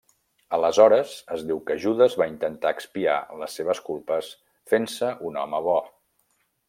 Aleshores, 0.57 1.11
es 1.35 1.43
diu 1.49 1.59
que 1.67 1.75
Judes 1.83 2.15
va 2.21 2.27
intentar 2.31 2.71
expiar 2.77 3.17
les 3.43 3.59
seves 3.61 3.83
culpes 3.91 4.31
fent-se 4.73 5.13
un 5.31 5.39
home 5.45 5.61
bo. 5.69 5.77